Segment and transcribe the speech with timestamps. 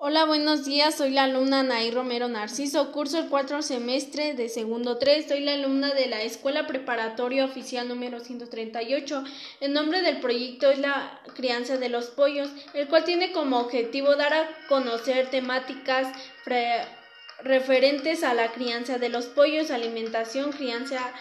[0.00, 0.94] Hola, buenos días.
[0.94, 2.92] Soy la alumna Nay Romero Narciso.
[2.92, 5.26] Curso el cuarto semestre de segundo 3.
[5.26, 9.24] Soy la alumna de la Escuela Preparatoria Oficial número 138.
[9.58, 14.14] El nombre del proyecto es la crianza de los pollos, el cual tiene como objetivo
[14.14, 16.06] dar a conocer temáticas
[17.42, 21.12] referentes a la crianza de los pollos, alimentación, crianza,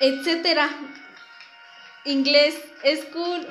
[0.00, 0.76] etcétera.
[2.04, 3.46] Inglés, School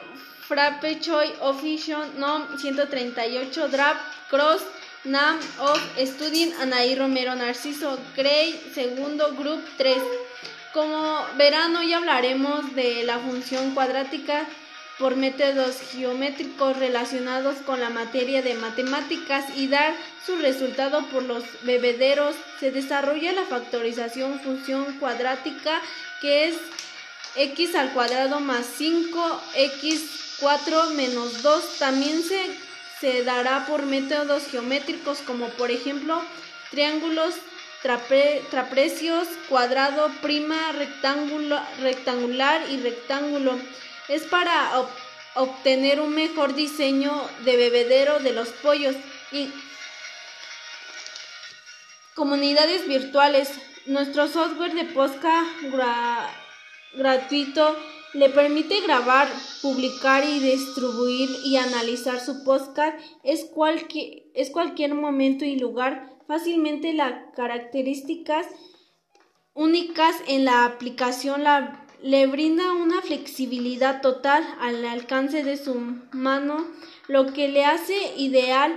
[0.48, 4.62] Frappe Choi Official NOM 138 Draft Cross
[5.06, 9.98] NAM of Studying Anaí Romero Narciso Gray segundo Group 3.
[10.72, 14.46] Como verán hoy hablaremos de la función cuadrática
[15.00, 21.44] por métodos geométricos relacionados con la materia de matemáticas y dar su resultado por los
[21.64, 22.36] bebederos.
[22.60, 25.82] Se desarrolla la factorización función cuadrática
[26.22, 26.56] que es
[27.36, 32.58] x al cuadrado más 5x 4 menos 2 también se,
[33.00, 36.22] se dará por métodos geométricos como por ejemplo
[36.72, 37.36] triángulos,
[37.82, 43.58] traprecios, cuadrado, prima, rectángulo, rectangular y rectángulo.
[44.08, 44.72] Es para
[45.36, 48.96] obtener un mejor diseño de bebedero de los pollos
[49.32, 49.54] y
[52.14, 53.52] comunidades virtuales.
[53.86, 55.46] Nuestro software de Posca
[56.94, 57.78] gratuito
[58.16, 59.28] le permite grabar,
[59.62, 62.98] publicar y distribuir y analizar su podcast.
[63.24, 68.48] Es, cualquier, es cualquier momento y lugar fácilmente las características
[69.54, 75.76] únicas en la aplicación la, le brinda una flexibilidad total al alcance de su
[76.12, 76.66] mano,
[77.08, 78.76] lo que le hace ideal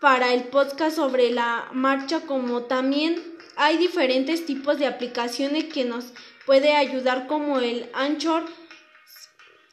[0.00, 3.29] para el podcast sobre la marcha como también
[3.60, 6.14] hay diferentes tipos de aplicaciones que nos
[6.46, 8.42] puede ayudar como el Anchor,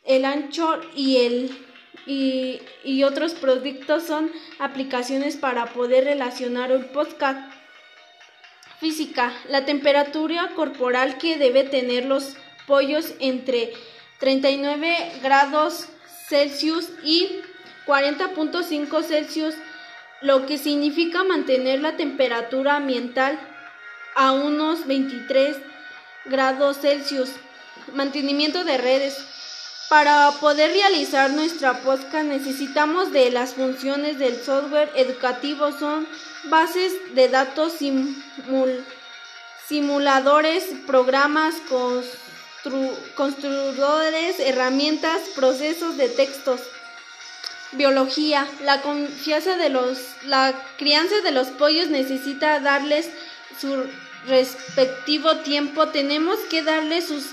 [0.03, 1.65] el Anchor y el
[2.05, 7.39] y, y, otros productos son aplicaciones para poder relacionar el podcast.
[8.79, 9.33] Física.
[9.49, 12.35] La temperatura corporal que debe tener los
[12.67, 13.73] pollos entre
[14.19, 15.87] 39 grados
[16.27, 17.39] Celsius y
[17.85, 19.55] 40.5 Celsius,
[20.21, 23.39] lo que significa mantener la temperatura ambiental
[24.17, 25.57] a unos 23
[26.25, 27.29] grados Celsius.
[27.93, 29.17] Mantenimiento de redes.
[29.89, 36.05] Para poder realizar nuestra podcast necesitamos de las funciones del software educativo son
[36.45, 37.73] bases de datos,
[39.67, 41.55] simuladores, programas,
[43.15, 46.59] constructores, herramientas, procesos de textos.
[47.73, 48.47] Biología.
[48.63, 53.09] La confianza de los la crianza de los pollos necesita darles
[53.59, 53.85] su
[54.27, 57.25] respectivo tiempo, tenemos que darle sus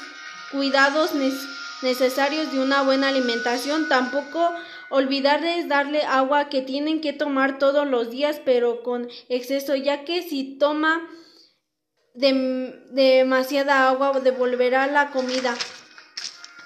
[0.51, 1.11] cuidados
[1.83, 3.89] necesarios de una buena alimentación.
[3.89, 4.53] Tampoco
[4.91, 10.23] olvidarles darle agua que tienen que tomar todos los días, pero con exceso, ya que
[10.23, 11.09] si toma
[12.15, 15.55] demasiada agua devolverá la comida.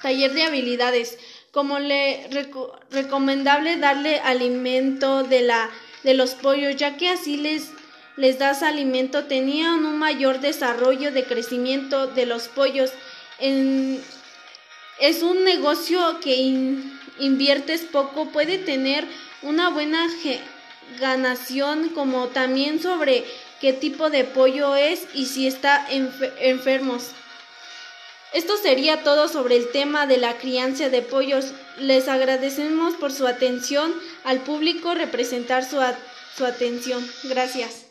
[0.02, 1.18] Taller de habilidades.
[1.50, 2.28] Como le
[2.90, 5.70] recomendable darle alimento de la
[6.04, 7.72] de los pollos, ya que así les
[8.18, 12.90] les das alimento tenían un mayor desarrollo de crecimiento de los pollos.
[13.38, 16.34] es un negocio que
[17.20, 19.04] inviertes poco, puede tener
[19.42, 20.04] una buena
[20.98, 23.24] ganación como también sobre
[23.60, 25.86] qué tipo de pollo es y si está
[26.40, 27.12] enfermos.
[28.34, 31.52] Esto sería todo sobre el tema de la crianza de pollos.
[31.78, 35.78] Les agradecemos por su atención al público representar su,
[36.36, 37.08] su atención.
[37.24, 37.87] Gracias.